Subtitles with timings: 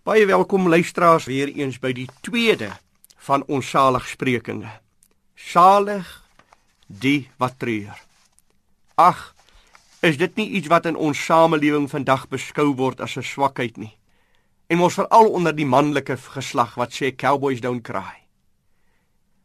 [0.00, 2.70] Baie welkom luisteraars weer eens by die tweede
[3.20, 4.70] van ons saligsprekinge.
[5.36, 6.08] Salig
[6.88, 7.98] die wat treur.
[8.96, 9.20] Ag,
[10.00, 13.92] is dit nie iets wat in ons samelewing vandag beskou word as 'n swakheid nie?
[14.72, 18.24] En ons veral onder die manlike geslag wat sê cowboys don't cry.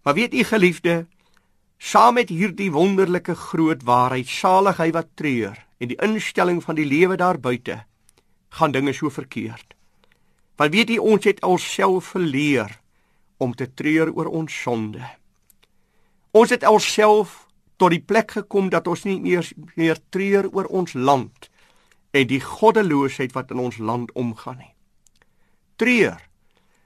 [0.03, 1.05] Maar weet u geliefde,
[1.77, 6.87] saam met hierdie wonderlike groot waarheid, salig hy wat treur en die instelling van die
[6.87, 7.83] lewe daar buite,
[8.49, 9.75] gaan dinge so verkeerd.
[10.55, 12.79] Want weet jy ons het alself verleer
[13.37, 15.03] om te treur oor ons sonde.
[16.31, 17.45] Ons het alself
[17.75, 21.49] tot die plek gekom dat ons nie meer meer treur oor ons land
[22.15, 24.71] en die goddeloosheid wat in ons land omgaan nie.
[25.75, 26.21] Treur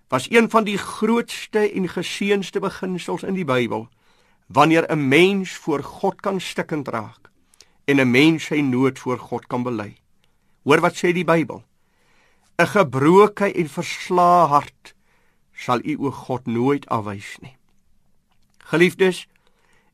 [0.09, 3.88] was een van die grootste en geseënde beginsels in die Bybel
[4.48, 7.30] wanneer 'n mens voor God kan stikkend raak
[7.86, 9.98] en 'n mens sy nood voor God kan bely.
[10.64, 11.64] Hoor wat sê die Bybel?
[12.59, 14.94] 'n gebroke en verslae hart
[15.55, 17.56] sal u o God nooit afwys nie.
[18.72, 19.28] Geliefdes,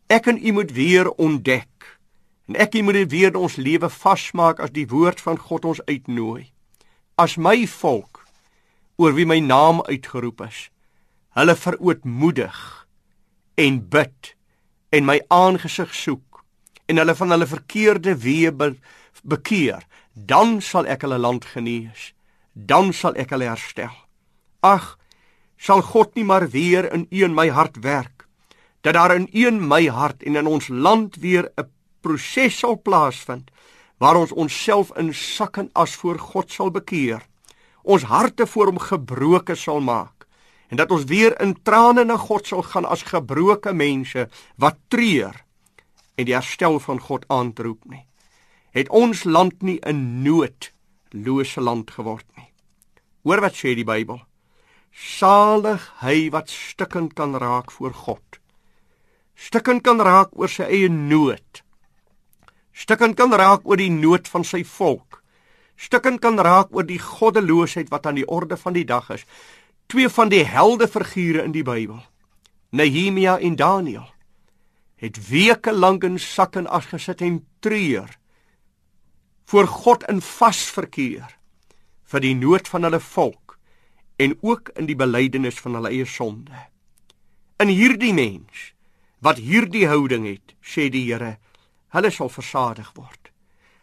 [0.10, 2.00] ek en u moet weer ontdek
[2.50, 5.84] en ek moet dit weer in ons lewe vasmaak as die woord van God ons
[5.86, 6.50] uitnooi.
[7.22, 8.26] As my volk
[8.98, 10.70] oor wie my naam uitgeroep is,
[11.38, 12.58] hulle verootmoedig
[13.62, 14.34] en bid
[14.90, 16.42] en my aangesig soek
[16.90, 18.74] en hulle van hulle verkeerde weë be
[19.22, 22.16] bekeer, dan sal ek hulle land genees
[22.56, 23.94] dan sal ek hulle herstel.
[24.64, 24.96] Ag,
[25.60, 28.16] sal God nie maar weer in u en my hart werk
[28.86, 31.70] dat daar in u en my hart en in ons land weer 'n
[32.02, 33.50] proses sal plaasvind
[33.98, 37.22] waar ons onsself in sak en as voor God sal bekeer.
[37.82, 40.28] Ons harte voor hom gebroke sal maak
[40.70, 45.44] en dat ons weer in trane na God sal gaan as gebroke mense wat treur
[46.16, 48.06] en die herstel van God aanroep nie.
[48.72, 50.72] Het ons land nie in nood
[51.10, 52.45] lose land geword nie.
[53.26, 54.20] Hoor wat sê die Bybel.
[54.94, 58.40] Salig hy wat stikkend kan raak voor God.
[59.34, 61.64] Stikkend kan raak oor sy eie nood.
[62.70, 65.24] Stikkend kan raak oor die nood van sy volk.
[65.76, 69.26] Stikkend kan raak oor die goddeloosheid wat aan die orde van die dag is.
[69.90, 72.04] Twee van die helde figure in die Bybel,
[72.70, 74.06] Nehemia en Daniël,
[75.02, 78.14] het weke lank in sak en as gesit en treur
[79.46, 81.36] voor God in vas verkeer
[82.12, 83.58] vir die nood van hulle volk
[84.22, 86.56] en ook in die belydenis van hulle eie sonde.
[87.60, 88.72] In hierdie mens
[89.24, 91.38] wat hierdie houding het, sê die Here,
[91.96, 93.32] hulle sal versadig word.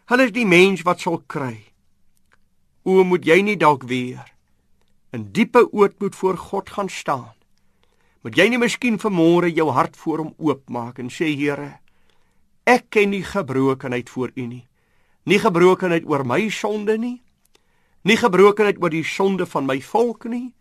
[0.07, 1.57] Hulle is die mens wat sal kry.
[2.83, 4.29] O, moet jy nie dalk weer
[5.13, 7.33] in diepe ootmoed voor God gaan staan?
[8.23, 11.79] Moet jy nie miskien vanmôre jou hart voor hom oopmaak en sê Here,
[12.63, 14.63] ek ken nie gebrokenheid voor U nie.
[15.27, 17.17] Nie gebrokenheid oor my sonde nie,
[18.03, 20.53] nie gebrokenheid oor die sonde van my volk nie,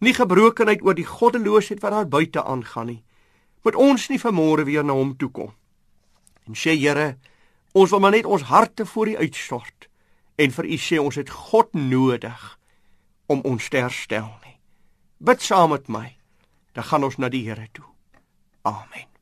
[0.00, 3.02] nie gebrokenheid oor die goddeloosheid wat daar buite aangaan nie.
[3.64, 5.54] Moet ons nie vanmôre weer na hom toe kom
[6.46, 7.16] en sê Here,
[7.74, 9.88] ons wil maar net ons harte voor U uitstort
[10.38, 12.46] en vir U sê ons het God nodig
[13.26, 14.56] om ons te herstel nie.
[15.18, 16.06] Bid saam met my.
[16.76, 17.88] Dan gaan ons na die Here toe.
[18.68, 19.15] Amen.